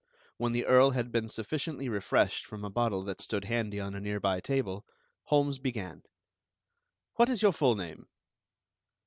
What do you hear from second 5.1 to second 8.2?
Holmes began: "What is your full name?"